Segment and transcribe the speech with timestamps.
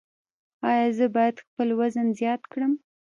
[0.69, 2.73] ایا زه باید خپل وزن زیات کړم؟